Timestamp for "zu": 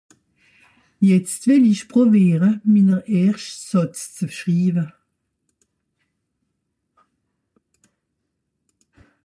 4.15-4.27